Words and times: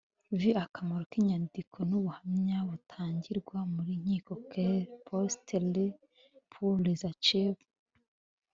v 0.39 0.41
akamaro 0.63 1.03
k 1.11 1.13
inyandiko 1.19 1.77
n 1.89 1.91
ubuhamya 1.99 2.57
butangirwa 2.69 3.57
mu 3.71 3.81
nkiko 4.01 4.33
quelle 4.49 4.89
post 5.07 5.47
rit 5.75 5.97
pour 6.51 6.73
les 6.85 6.99
archives 7.11 7.61